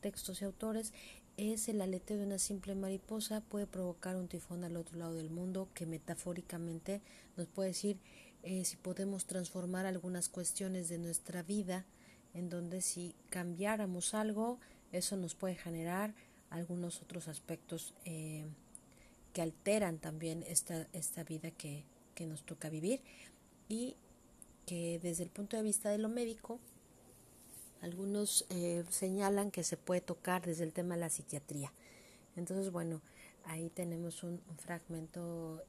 textos 0.00 0.42
y 0.42 0.44
autores, 0.44 0.92
es 1.36 1.68
el 1.68 1.80
aleteo 1.80 2.18
de 2.18 2.26
una 2.26 2.38
simple 2.38 2.76
mariposa, 2.76 3.40
puede 3.40 3.66
provocar 3.66 4.14
un 4.14 4.28
tifón 4.28 4.62
al 4.62 4.76
otro 4.76 4.96
lado 4.96 5.14
del 5.14 5.30
mundo, 5.30 5.68
que 5.74 5.86
metafóricamente 5.86 7.00
nos 7.36 7.48
puede 7.48 7.70
decir 7.70 7.98
eh, 8.42 8.64
si 8.64 8.76
podemos 8.76 9.26
transformar 9.26 9.86
algunas 9.86 10.28
cuestiones 10.28 10.88
de 10.88 10.98
nuestra 10.98 11.42
vida, 11.42 11.84
en 12.34 12.48
donde 12.48 12.80
si 12.80 13.14
cambiáramos 13.30 14.14
algo, 14.14 14.58
eso 14.90 15.16
nos 15.16 15.34
puede 15.34 15.54
generar 15.54 16.14
algunos 16.50 17.00
otros 17.02 17.28
aspectos 17.28 17.94
eh, 18.04 18.44
que 19.32 19.42
alteran 19.42 19.98
también 19.98 20.44
esta, 20.46 20.86
esta 20.92 21.24
vida 21.24 21.50
que, 21.50 21.84
que 22.14 22.26
nos 22.26 22.42
toca 22.42 22.68
vivir 22.68 23.00
y 23.68 23.96
que 24.66 24.98
desde 25.02 25.24
el 25.24 25.30
punto 25.30 25.56
de 25.56 25.62
vista 25.62 25.90
de 25.90 25.98
lo 25.98 26.08
médico, 26.08 26.58
algunos 27.80 28.46
eh, 28.50 28.84
señalan 28.90 29.50
que 29.50 29.64
se 29.64 29.76
puede 29.76 30.00
tocar 30.00 30.44
desde 30.44 30.64
el 30.64 30.72
tema 30.72 30.94
de 30.94 31.00
la 31.00 31.10
psiquiatría. 31.10 31.72
Entonces, 32.36 32.70
bueno, 32.70 33.00
ahí 33.44 33.70
tenemos 33.70 34.22
un, 34.22 34.40
fragmento 34.58 35.62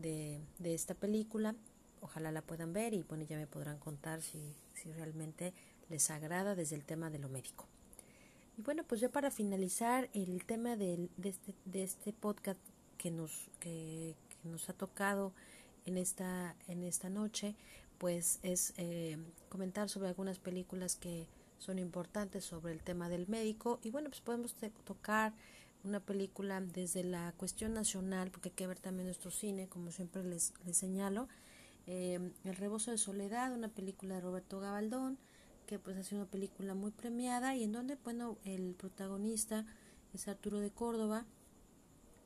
de, 0.00 0.40
de, 0.58 0.74
esta 0.74 0.94
película. 0.94 1.54
Ojalá 2.00 2.32
la 2.32 2.42
puedan 2.42 2.72
ver 2.72 2.94
y 2.94 3.02
bueno, 3.02 3.24
ya 3.24 3.36
me 3.36 3.46
podrán 3.46 3.78
contar 3.78 4.22
si, 4.22 4.54
si 4.74 4.92
realmente 4.92 5.52
les 5.88 6.10
agrada 6.10 6.54
desde 6.54 6.76
el 6.76 6.84
tema 6.84 7.10
de 7.10 7.18
lo 7.18 7.28
médico. 7.28 7.66
Y 8.56 8.62
bueno, 8.62 8.84
pues 8.84 9.00
ya 9.00 9.08
para 9.08 9.30
finalizar 9.30 10.08
el 10.14 10.44
tema 10.44 10.76
de, 10.76 11.08
de, 11.16 11.28
este, 11.28 11.54
de 11.64 11.84
este 11.84 12.12
podcast 12.12 12.58
que 12.96 13.10
nos, 13.10 13.48
que, 13.60 14.14
que 14.42 14.48
nos 14.48 14.68
ha 14.68 14.72
tocado 14.72 15.32
en 15.86 15.96
esta, 15.96 16.54
en 16.66 16.82
esta 16.82 17.08
noche, 17.08 17.54
pues 17.98 18.38
es 18.42 18.74
eh, 18.76 19.18
comentar 19.48 19.88
sobre 19.88 20.08
algunas 20.08 20.38
películas 20.38 20.96
que 20.96 21.26
son 21.58 21.78
importantes 21.78 22.44
sobre 22.44 22.72
el 22.72 22.82
tema 22.82 23.08
del 23.08 23.26
médico 23.26 23.80
y 23.82 23.90
bueno 23.90 24.08
pues 24.10 24.20
podemos 24.20 24.54
tocar 24.84 25.32
una 25.84 26.00
película 26.00 26.60
desde 26.60 27.04
la 27.04 27.32
cuestión 27.36 27.74
nacional 27.74 28.30
porque 28.30 28.50
hay 28.50 28.54
que 28.54 28.66
ver 28.66 28.78
también 28.78 29.06
nuestro 29.06 29.30
cine 29.30 29.68
como 29.68 29.90
siempre 29.90 30.24
les, 30.24 30.52
les 30.64 30.76
señalo 30.76 31.28
eh, 31.86 32.18
El 32.44 32.56
rebozo 32.56 32.90
de 32.90 32.98
soledad 32.98 33.52
una 33.52 33.68
película 33.68 34.16
de 34.16 34.20
Roberto 34.20 34.60
Gabaldón 34.60 35.18
que 35.66 35.78
pues 35.78 35.96
ha 35.96 36.02
sido 36.02 36.22
una 36.22 36.30
película 36.30 36.74
muy 36.74 36.90
premiada 36.90 37.54
y 37.54 37.64
en 37.64 37.72
donde 37.72 37.96
bueno 38.02 38.38
el 38.44 38.74
protagonista 38.74 39.64
es 40.12 40.28
Arturo 40.28 40.60
de 40.60 40.70
Córdoba 40.70 41.26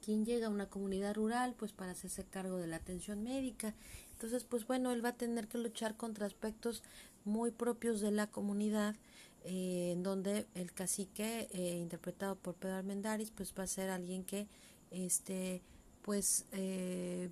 quien 0.02 0.26
llega 0.26 0.48
a 0.48 0.50
una 0.50 0.68
comunidad 0.68 1.14
rural 1.14 1.54
pues 1.56 1.72
para 1.72 1.92
hacerse 1.92 2.24
cargo 2.24 2.58
de 2.58 2.66
la 2.66 2.76
atención 2.76 3.22
médica. 3.22 3.74
Entonces, 4.12 4.44
pues 4.44 4.66
bueno, 4.66 4.92
él 4.92 5.04
va 5.04 5.10
a 5.10 5.16
tener 5.16 5.48
que 5.48 5.58
luchar 5.58 5.96
contra 5.96 6.26
aspectos 6.26 6.82
muy 7.24 7.50
propios 7.50 8.00
de 8.00 8.10
la 8.10 8.26
comunidad, 8.26 8.96
eh, 9.44 9.90
en 9.92 10.02
donde 10.02 10.46
el 10.54 10.72
cacique, 10.72 11.48
eh, 11.52 11.78
interpretado 11.80 12.36
por 12.36 12.54
Pedro 12.54 12.76
Armendáriz, 12.76 13.30
pues 13.30 13.54
va 13.58 13.64
a 13.64 13.66
ser 13.66 13.90
alguien 13.90 14.24
que, 14.24 14.46
este, 14.90 15.62
pues, 16.02 16.46
eh, 16.52 17.30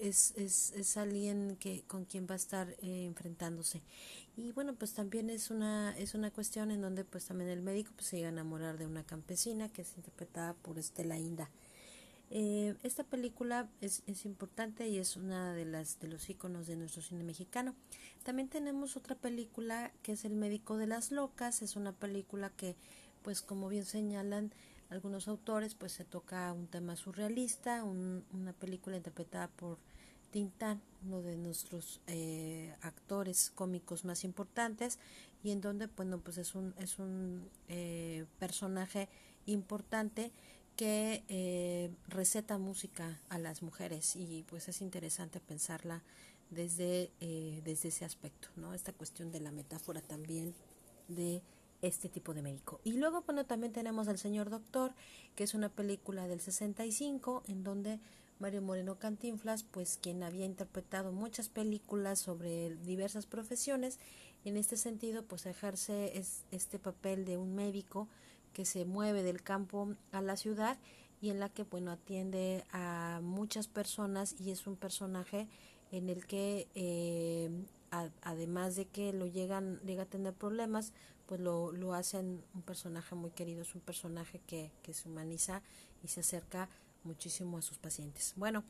es, 0.00 0.32
es, 0.36 0.72
es, 0.72 0.96
alguien 0.96 1.56
que 1.60 1.82
con 1.82 2.04
quien 2.04 2.26
va 2.26 2.34
a 2.34 2.36
estar 2.36 2.74
enfrentándose. 2.80 3.82
Y 4.36 4.52
bueno 4.52 4.74
pues 4.74 4.94
también 4.94 5.28
es 5.28 5.50
una 5.50 5.94
es 5.98 6.14
una 6.14 6.30
cuestión 6.30 6.70
en 6.70 6.80
donde 6.80 7.04
pues 7.04 7.26
también 7.26 7.50
el 7.50 7.60
médico 7.60 7.90
pues 7.94 8.06
se 8.06 8.16
llega 8.16 8.28
a 8.28 8.32
enamorar 8.32 8.78
de 8.78 8.86
una 8.86 9.02
campesina 9.04 9.68
que 9.68 9.82
es 9.82 9.94
interpretada 9.96 10.54
por 10.54 10.78
Estela 10.78 11.18
Inda 11.18 11.50
eh, 12.30 12.76
esta 12.84 13.02
película 13.02 13.68
es, 13.80 14.02
es, 14.06 14.24
importante 14.24 14.88
y 14.88 14.98
es 14.98 15.16
una 15.16 15.52
de 15.52 15.64
las 15.64 15.98
de 15.98 16.06
los 16.08 16.30
iconos 16.30 16.68
de 16.68 16.76
nuestro 16.76 17.02
cine 17.02 17.24
mexicano. 17.24 17.74
También 18.22 18.48
tenemos 18.48 18.96
otra 18.96 19.16
película 19.16 19.92
que 20.02 20.12
es 20.12 20.24
El 20.24 20.34
médico 20.34 20.76
de 20.76 20.86
las 20.86 21.10
locas. 21.10 21.60
Es 21.60 21.74
una 21.74 21.92
película 21.92 22.50
que, 22.50 22.76
pues 23.22 23.42
como 23.42 23.68
bien 23.68 23.84
señalan 23.84 24.52
algunos 24.90 25.28
autores, 25.28 25.74
pues 25.74 25.92
se 25.92 26.04
toca 26.04 26.52
un 26.52 26.66
tema 26.66 26.96
surrealista, 26.96 27.84
una 27.84 28.52
película 28.52 28.96
interpretada 28.96 29.48
por 29.48 29.78
Tintán, 30.30 30.80
uno 31.04 31.22
de 31.22 31.36
nuestros 31.36 32.00
eh, 32.06 32.74
actores 32.82 33.50
cómicos 33.54 34.04
más 34.04 34.24
importantes, 34.24 34.98
y 35.42 35.50
en 35.50 35.60
donde, 35.60 35.86
bueno, 35.86 36.20
pues 36.20 36.38
es 36.38 36.54
un, 36.54 36.74
es 36.78 36.98
un 36.98 37.48
eh, 37.68 38.26
personaje 38.38 39.08
importante 39.46 40.32
que 40.80 41.22
eh, 41.28 41.90
receta 42.08 42.56
música 42.56 43.20
a 43.28 43.38
las 43.38 43.60
mujeres 43.60 44.16
y 44.16 44.46
pues 44.48 44.66
es 44.66 44.80
interesante 44.80 45.38
pensarla 45.38 46.02
desde, 46.48 47.10
eh, 47.20 47.60
desde 47.66 47.90
ese 47.90 48.06
aspecto, 48.06 48.48
¿no? 48.56 48.72
Esta 48.72 48.94
cuestión 48.94 49.30
de 49.30 49.40
la 49.40 49.52
metáfora 49.52 50.00
también 50.00 50.54
de 51.08 51.42
este 51.82 52.08
tipo 52.08 52.32
de 52.32 52.40
médico. 52.40 52.80
Y 52.82 52.92
luego, 52.92 53.20
bueno, 53.26 53.44
también 53.44 53.74
tenemos 53.74 54.08
al 54.08 54.16
señor 54.16 54.48
doctor, 54.48 54.94
que 55.34 55.44
es 55.44 55.52
una 55.52 55.68
película 55.68 56.26
del 56.28 56.40
65, 56.40 57.42
en 57.46 57.62
donde 57.62 58.00
Mario 58.38 58.62
Moreno 58.62 58.98
Cantinflas, 58.98 59.64
pues 59.64 59.98
quien 60.00 60.22
había 60.22 60.46
interpretado 60.46 61.12
muchas 61.12 61.50
películas 61.50 62.20
sobre 62.20 62.74
diversas 62.76 63.26
profesiones, 63.26 63.98
en 64.46 64.56
este 64.56 64.78
sentido, 64.78 65.24
pues 65.24 65.44
ejerce 65.44 66.16
es, 66.16 66.44
este 66.52 66.78
papel 66.78 67.26
de 67.26 67.36
un 67.36 67.54
médico 67.54 68.08
que 68.52 68.64
se 68.64 68.84
mueve 68.84 69.22
del 69.22 69.42
campo 69.42 69.94
a 70.12 70.20
la 70.20 70.36
ciudad 70.36 70.78
y 71.20 71.30
en 71.30 71.40
la 71.40 71.48
que 71.48 71.64
bueno 71.64 71.90
atiende 71.90 72.64
a 72.72 73.20
muchas 73.22 73.68
personas 73.68 74.34
y 74.40 74.50
es 74.50 74.66
un 74.66 74.76
personaje 74.76 75.48
en 75.92 76.08
el 76.08 76.26
que 76.26 76.68
eh, 76.74 77.50
además 78.22 78.76
de 78.76 78.86
que 78.86 79.12
lo 79.12 79.26
llegan 79.26 79.80
llega 79.80 80.04
a 80.04 80.06
tener 80.06 80.32
problemas 80.32 80.92
pues 81.26 81.40
lo, 81.40 81.72
lo 81.72 81.94
hacen 81.94 82.42
un 82.54 82.62
personaje 82.62 83.14
muy 83.14 83.30
querido 83.30 83.62
es 83.62 83.74
un 83.74 83.80
personaje 83.80 84.40
que, 84.46 84.72
que 84.82 84.94
se 84.94 85.08
humaniza 85.08 85.62
y 86.02 86.08
se 86.08 86.20
acerca 86.20 86.68
muchísimo 87.04 87.58
a 87.58 87.62
sus 87.62 87.78
pacientes. 87.78 88.34
Bueno 88.36 88.64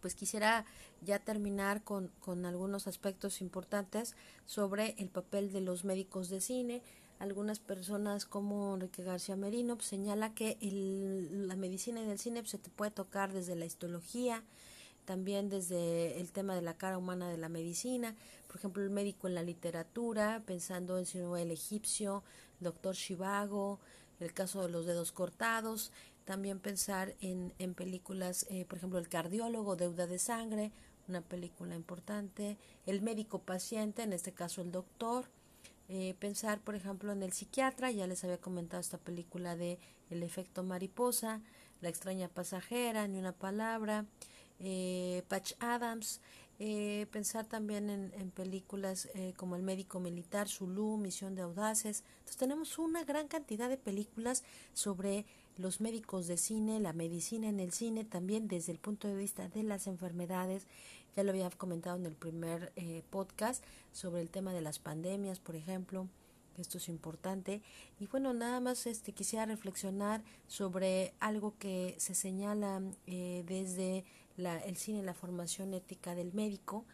pues 0.00 0.14
quisiera 0.14 0.64
ya 1.02 1.18
terminar 1.18 1.84
con, 1.84 2.08
con 2.20 2.46
algunos 2.46 2.86
aspectos 2.86 3.40
importantes 3.40 4.16
sobre 4.46 4.94
el 4.98 5.10
papel 5.10 5.52
de 5.52 5.60
los 5.60 5.84
médicos 5.84 6.28
de 6.28 6.40
cine 6.40 6.82
algunas 7.20 7.60
personas 7.60 8.24
como 8.24 8.74
Enrique 8.74 9.04
García 9.04 9.36
Merino 9.36 9.76
pues, 9.76 9.88
señala 9.88 10.34
que 10.34 10.56
el, 10.60 11.46
la 11.46 11.54
medicina 11.54 12.02
y 12.02 12.08
el 12.08 12.18
cine 12.18 12.40
pues, 12.40 12.50
se 12.50 12.58
te 12.58 12.70
puede 12.70 12.90
tocar 12.90 13.32
desde 13.32 13.54
la 13.54 13.66
histología, 13.66 14.42
también 15.04 15.50
desde 15.50 16.18
el 16.18 16.32
tema 16.32 16.54
de 16.54 16.62
la 16.62 16.74
cara 16.74 16.96
humana 16.96 17.28
de 17.28 17.36
la 17.36 17.50
medicina, 17.50 18.16
por 18.46 18.56
ejemplo 18.56 18.82
el 18.82 18.90
médico 18.90 19.28
en 19.28 19.34
la 19.34 19.42
literatura, 19.42 20.42
pensando 20.46 20.98
en 20.98 21.06
el 21.36 21.50
egipcio, 21.50 22.24
el 22.58 22.64
doctor 22.64 22.94
Shivago, 22.94 23.80
el 24.18 24.32
caso 24.32 24.62
de 24.62 24.70
los 24.70 24.86
dedos 24.86 25.12
cortados, 25.12 25.92
también 26.24 26.58
pensar 26.58 27.16
en, 27.20 27.52
en 27.58 27.74
películas, 27.74 28.46
eh, 28.48 28.64
por 28.64 28.78
ejemplo, 28.78 28.98
El 28.98 29.08
cardiólogo, 29.08 29.76
Deuda 29.76 30.06
de 30.06 30.18
Sangre, 30.18 30.72
una 31.08 31.20
película 31.20 31.74
importante, 31.74 32.56
El 32.86 33.02
médico 33.02 33.40
paciente, 33.40 34.02
en 34.02 34.12
este 34.12 34.32
caso 34.32 34.62
el 34.62 34.70
doctor, 34.70 35.26
eh, 35.90 36.14
pensar, 36.20 36.60
por 36.60 36.76
ejemplo, 36.76 37.10
en 37.12 37.24
El 37.24 37.32
psiquiatra, 37.32 37.90
ya 37.90 38.06
les 38.06 38.22
había 38.22 38.38
comentado 38.38 38.80
esta 38.80 38.98
película 38.98 39.56
de 39.56 39.80
El 40.08 40.22
efecto 40.22 40.62
mariposa, 40.62 41.40
La 41.80 41.88
extraña 41.88 42.28
pasajera, 42.28 43.08
Ni 43.08 43.18
una 43.18 43.32
palabra, 43.32 44.06
eh, 44.60 45.24
Patch 45.28 45.54
Adams, 45.58 46.20
eh, 46.62 47.06
pensar 47.10 47.46
también 47.46 47.88
en, 47.88 48.30
películas 48.32 49.08
eh, 49.14 49.32
como 49.36 49.56
El 49.56 49.62
médico 49.62 49.98
militar, 49.98 50.46
Zulu, 50.46 50.98
Misión 50.98 51.34
de 51.34 51.40
Audaces. 51.40 52.04
Entonces 52.18 52.36
tenemos 52.36 52.78
una 52.78 53.02
gran 53.02 53.28
cantidad 53.28 53.70
de 53.70 53.78
películas 53.78 54.44
sobre 54.74 55.24
los 55.56 55.80
médicos 55.80 56.26
de 56.26 56.36
cine, 56.36 56.78
la 56.78 56.92
medicina 56.92 57.48
en 57.48 57.60
el 57.60 57.72
cine, 57.72 58.04
también 58.04 58.46
desde 58.46 58.72
el 58.72 58.78
punto 58.78 59.08
de 59.08 59.16
vista 59.16 59.48
de 59.48 59.62
las 59.62 59.86
enfermedades. 59.86 60.66
Ya 61.16 61.24
lo 61.24 61.30
había 61.30 61.50
comentado 61.50 61.96
en 61.96 62.06
el 62.06 62.14
primer 62.14 62.72
eh, 62.76 63.02
podcast 63.10 63.64
sobre 63.92 64.22
el 64.22 64.30
tema 64.30 64.52
de 64.52 64.60
las 64.60 64.78
pandemias, 64.78 65.40
por 65.40 65.56
ejemplo 65.56 66.08
esto 66.58 66.78
es 66.78 66.88
importante. 66.88 67.62
Y 67.98 68.06
bueno 68.06 68.32
nada 68.32 68.60
más 68.60 68.86
este 68.86 69.12
quisiera 69.12 69.46
reflexionar 69.46 70.22
sobre 70.46 71.14
algo 71.20 71.54
que 71.58 71.94
se 71.98 72.14
señala 72.14 72.82
eh, 73.06 73.44
desde 73.46 74.04
la, 74.36 74.58
el 74.58 74.76
cine 74.76 75.02
la 75.02 75.14
formación 75.14 75.74
ética 75.74 76.14
del 76.14 76.32
médico 76.32 76.84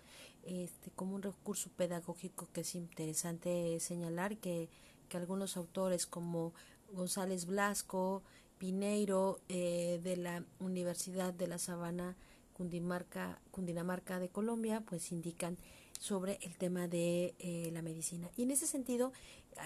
este 0.46 0.90
como 0.92 1.14
un 1.14 1.22
recurso 1.22 1.70
pedagógico 1.76 2.48
que 2.52 2.60
es 2.60 2.74
interesante 2.74 3.78
señalar 3.80 4.36
que, 4.36 4.68
que 5.08 5.16
algunos 5.16 5.56
autores 5.56 6.06
como 6.06 6.52
González 6.92 7.46
Blasco 7.46 8.22
Pineiro 8.58 9.40
eh, 9.48 10.00
de 10.02 10.16
la 10.16 10.44
Universidad 10.60 11.34
de 11.34 11.46
la 11.46 11.58
Sabana 11.58 12.16
Cundinamarca, 12.56 13.38
Cundinamarca 13.50 14.18
de 14.18 14.30
Colombia 14.30 14.82
pues 14.88 15.12
indican 15.12 15.58
sobre 16.00 16.38
el 16.40 16.56
tema 16.56 16.88
de 16.88 17.34
eh, 17.38 17.70
la 17.72 17.82
medicina. 17.82 18.30
Y 18.36 18.44
en 18.44 18.50
ese 18.50 18.66
sentido 18.66 19.12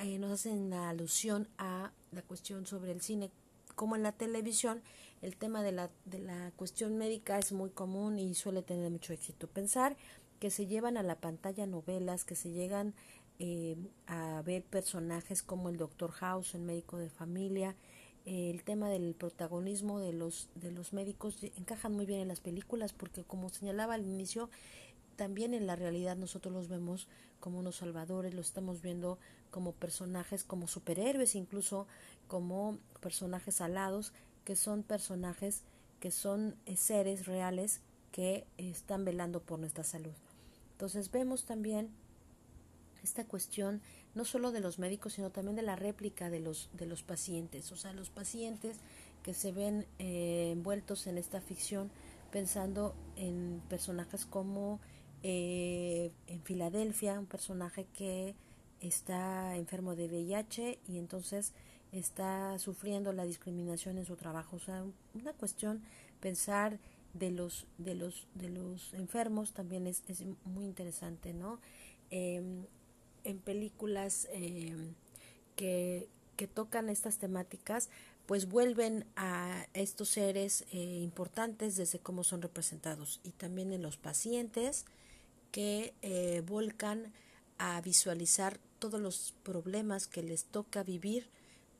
eh, 0.02 0.18
nos 0.18 0.32
hacen 0.32 0.70
la 0.70 0.88
alusión 0.88 1.48
a 1.56 1.92
la 2.10 2.22
cuestión 2.22 2.66
sobre 2.66 2.90
el 2.90 3.00
cine, 3.00 3.30
como 3.76 3.94
en 3.94 4.02
la 4.02 4.12
televisión, 4.12 4.82
el 5.22 5.36
tema 5.36 5.62
de 5.62 5.72
la, 5.72 5.90
de 6.04 6.18
la 6.18 6.50
cuestión 6.56 6.96
médica 6.98 7.38
es 7.38 7.52
muy 7.52 7.70
común 7.70 8.18
y 8.18 8.34
suele 8.34 8.62
tener 8.62 8.90
mucho 8.90 9.12
éxito. 9.12 9.46
Pensar 9.46 9.96
que 10.40 10.50
se 10.50 10.66
llevan 10.66 10.96
a 10.96 11.02
la 11.02 11.16
pantalla 11.16 11.66
novelas, 11.66 12.24
que 12.24 12.34
se 12.34 12.50
llegan 12.50 12.94
eh, 13.38 13.76
a 14.06 14.42
ver 14.42 14.64
personajes 14.64 15.42
como 15.42 15.68
el 15.68 15.76
Doctor 15.76 16.10
House, 16.10 16.54
el 16.54 16.62
médico 16.62 16.98
de 16.98 17.08
familia, 17.08 17.76
el 18.26 18.62
tema 18.64 18.88
del 18.88 19.14
protagonismo 19.14 20.00
de 20.00 20.12
los 20.12 20.48
de 20.54 20.70
los 20.70 20.92
médicos 20.92 21.38
encajan 21.56 21.92
muy 21.92 22.06
bien 22.06 22.20
en 22.20 22.28
las 22.28 22.40
películas 22.40 22.92
porque 22.92 23.24
como 23.24 23.48
señalaba 23.48 23.94
al 23.94 24.04
inicio 24.04 24.50
también 25.16 25.52
en 25.52 25.66
la 25.66 25.76
realidad 25.76 26.16
nosotros 26.16 26.54
los 26.54 26.68
vemos 26.68 27.06
como 27.40 27.58
unos 27.58 27.76
salvadores, 27.76 28.32
los 28.32 28.46
estamos 28.46 28.80
viendo 28.80 29.18
como 29.50 29.72
personajes, 29.72 30.44
como 30.44 30.66
superhéroes, 30.66 31.34
incluso 31.34 31.86
como 32.28 32.78
personajes 33.00 33.60
alados, 33.60 34.12
que 34.44 34.56
son 34.56 34.82
personajes 34.82 35.62
que 36.00 36.10
son 36.10 36.56
eh, 36.64 36.76
seres 36.76 37.26
reales 37.26 37.80
que 38.12 38.46
están 38.56 39.04
velando 39.04 39.40
por 39.40 39.58
nuestra 39.58 39.84
salud. 39.84 40.14
Entonces 40.72 41.10
vemos 41.10 41.44
también 41.44 41.90
esta 43.02 43.24
cuestión 43.24 43.80
no 44.14 44.24
solo 44.24 44.52
de 44.52 44.60
los 44.60 44.78
médicos, 44.78 45.14
sino 45.14 45.30
también 45.30 45.56
de 45.56 45.62
la 45.62 45.76
réplica 45.76 46.30
de 46.30 46.40
los, 46.40 46.68
de 46.72 46.86
los 46.86 47.02
pacientes, 47.02 47.70
o 47.72 47.76
sea, 47.76 47.92
los 47.92 48.10
pacientes 48.10 48.78
que 49.22 49.34
se 49.34 49.52
ven 49.52 49.86
eh, 49.98 50.50
envueltos 50.52 51.06
en 51.06 51.18
esta 51.18 51.40
ficción 51.40 51.90
pensando 52.30 52.94
en 53.16 53.60
personajes 53.68 54.24
como 54.24 54.80
eh, 55.22 56.10
en 56.26 56.42
Filadelfia, 56.42 57.18
un 57.18 57.26
personaje 57.26 57.86
que 57.92 58.34
está 58.80 59.56
enfermo 59.56 59.94
de 59.94 60.06
VIH 60.06 60.78
y 60.88 60.98
entonces 60.98 61.52
está 61.92 62.58
sufriendo 62.58 63.12
la 63.12 63.24
discriminación 63.24 63.98
en 63.98 64.06
su 64.06 64.16
trabajo. 64.16 64.56
O 64.56 64.60
sea, 64.60 64.84
una 65.14 65.32
cuestión, 65.34 65.82
pensar 66.20 66.78
de 67.14 67.30
los, 67.30 67.66
de 67.78 67.94
los, 67.94 68.26
de 68.34 68.48
los 68.48 68.94
enfermos 68.94 69.52
también 69.52 69.86
es, 69.86 70.02
es 70.08 70.24
muy 70.44 70.64
interesante, 70.64 71.34
¿no? 71.34 71.60
Em, 72.10 72.64
en 73.24 73.38
películas 73.38 74.28
em, 74.32 74.94
que, 75.56 76.08
que 76.36 76.46
tocan 76.46 76.88
estas 76.88 77.18
temáticas, 77.18 77.88
pues 78.26 78.48
vuelven 78.48 79.04
a 79.16 79.66
estos 79.74 80.10
seres 80.10 80.64
eh, 80.70 81.00
importantes 81.02 81.76
desde 81.76 81.98
cómo 81.98 82.22
son 82.22 82.42
representados 82.42 83.20
y 83.24 83.30
también 83.30 83.72
en 83.72 83.82
los 83.82 83.96
pacientes, 83.96 84.84
que 85.50 85.94
eh, 86.02 86.42
volcan 86.46 87.12
a 87.58 87.80
visualizar 87.80 88.60
todos 88.78 89.00
los 89.00 89.34
problemas 89.42 90.06
que 90.06 90.22
les 90.22 90.44
toca 90.44 90.82
vivir 90.82 91.28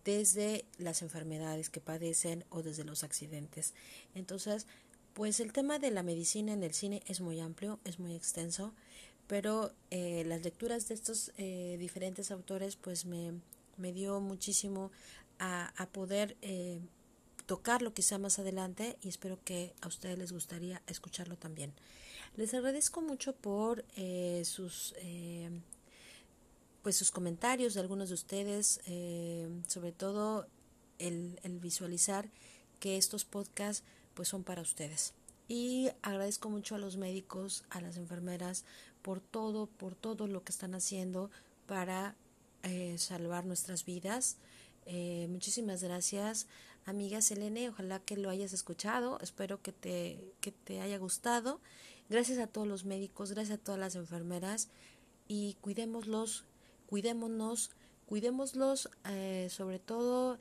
desde 0.05 0.65
las 0.79 1.03
enfermedades 1.03 1.71
que 1.71 1.81
padecen 1.81 2.45
o 2.51 2.63
desde 2.63 2.85
los 2.85 3.05
accidentes. 3.05 3.75
Entonces, 4.15 4.67
pues 5.15 5.41
el 5.41 5.53
tema 5.53 5.79
de 5.79 5.91
la 5.91 6.03
medicina 6.03 6.53
en 6.53 6.63
el 6.63 6.75
cine 6.75 7.03
es 7.07 7.21
muy 7.21 7.41
amplio, 7.41 7.79
es 7.85 7.99
muy 7.99 8.15
extenso, 8.15 8.73
pero 9.31 9.73
eh, 9.93 10.25
las 10.27 10.43
lecturas 10.43 10.89
de 10.89 10.95
estos 10.95 11.31
eh, 11.39 11.77
diferentes 11.79 12.33
autores 12.33 12.75
pues 12.75 13.07
me, 13.07 13.33
me 13.77 13.93
dio 13.93 14.19
muchísimo 14.19 14.91
a, 15.39 15.73
a 15.81 15.87
poder 15.87 16.37
eh, 16.43 16.81
tocarlo 17.47 17.95
quizá 17.95 18.19
más 18.19 18.41
adelante 18.41 18.99
y 19.03 19.09
espero 19.09 19.39
que 19.45 19.73
a 19.83 19.87
ustedes 19.87 20.19
les 20.19 20.33
gustaría 20.33 20.83
escucharlo 20.89 21.37
también. 21.37 21.73
Les 22.35 22.55
agradezco 22.55 23.03
mucho 23.03 23.33
por 23.37 23.85
sus 24.43 24.97
pues 26.83 26.97
sus 26.97 27.13
comentarios 27.13 27.75
de 27.75 27.81
algunos 27.81 28.09
de 28.09 28.15
ustedes, 28.15 28.81
sobre 29.69 29.93
todo 29.93 30.49
el, 30.99 31.39
el, 31.45 31.61
visualizar 31.61 32.29
que 32.81 32.97
estos 32.97 33.25
podcasts 33.25 33.85
pues 34.15 34.29
son 34.29 34.43
para 34.43 34.63
ustedes. 34.63 35.15
Y 35.47 35.91
agradezco 36.03 36.49
mucho 36.49 36.77
a 36.77 36.79
los 36.79 36.97
médicos, 36.97 37.65
a 37.71 37.81
las 37.81 37.97
enfermeras, 37.97 38.65
por 39.03 39.21
todo, 39.21 39.67
por 39.67 39.95
todo 39.95 40.27
lo 40.27 40.43
que 40.43 40.53
están 40.53 40.75
haciendo 40.75 41.31
para 41.67 42.17
eh, 42.63 42.97
salvar 42.99 43.47
nuestras 43.47 43.85
vidas. 43.85 44.37
Eh, 44.87 45.27
muchísimas 45.31 45.83
gracias, 45.83 46.47
amiga 46.85 47.23
Selene. 47.23 47.69
Ojalá 47.69 48.01
que 48.01 48.17
lo 48.17 48.31
hayas 48.31 48.53
escuchado. 48.53 49.19
Espero 49.21 49.63
que 49.63 49.73
te, 49.73 50.33
que 50.41 50.53
te 50.53 50.81
haya 50.81 50.99
gustado. 50.99 51.61
Gracias 52.09 52.39
a 52.39 52.49
todos 52.49 52.67
los 52.67 52.85
médicos, 52.85 53.33
gracias 53.33 53.59
a 53.59 53.63
todas 53.63 53.79
las 53.79 53.95
enfermeras 53.95 54.69
y 55.29 55.57
cuidémoslos, 55.61 56.45
cuidémonos, 56.87 57.71
cuidémoslos 58.07 58.91
eh, 59.09 59.47
sobre 59.49 59.79
todo 59.79 60.39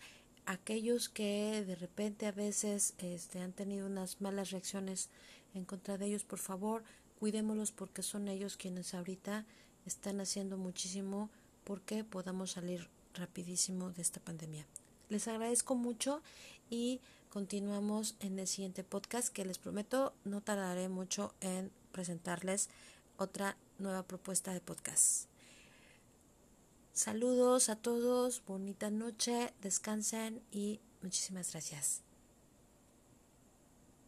aquellos 0.47 1.09
que 1.09 1.63
de 1.63 1.75
repente 1.75 2.25
a 2.25 2.31
veces 2.31 2.95
este, 2.97 3.39
han 3.39 3.53
tenido 3.53 3.85
unas 3.85 4.19
malas 4.19 4.49
reacciones 4.49 5.09
en 5.53 5.63
contra 5.63 5.99
de 5.99 6.07
ellos, 6.07 6.23
por 6.23 6.39
favor, 6.39 6.83
cuidémoslos 7.19 7.71
porque 7.71 8.03
son 8.03 8.27
ellos 8.27 8.58
quienes 8.58 8.93
ahorita 8.93 9.45
están 9.86 10.21
haciendo 10.21 10.58
muchísimo 10.58 11.29
porque 11.63 12.03
podamos 12.03 12.51
salir 12.51 12.88
rapidísimo 13.13 13.91
de 13.91 14.01
esta 14.01 14.19
pandemia. 14.19 14.65
Les 15.10 15.27
agradezco 15.27 15.75
mucho 15.75 16.21
y 16.69 17.01
continuamos 17.29 18.15
en 18.19 18.39
el 18.39 18.47
siguiente 18.47 18.84
podcast 18.84 19.29
que 19.29 19.45
les 19.45 19.58
prometo 19.58 20.13
no 20.23 20.41
tardaré 20.41 20.89
mucho 20.89 21.34
en 21.41 21.71
presentarles 21.91 22.69
otra 23.17 23.58
nueva 23.77 24.03
propuesta 24.03 24.53
de 24.53 24.62
podcast. 24.62 25.25
Saludos 26.93 27.69
a 27.69 27.75
todos, 27.75 28.43
bonita 28.45 28.89
noche, 28.89 29.53
descansen 29.62 30.41
y 30.51 30.79
muchísimas 31.01 31.51
gracias. 31.51 32.08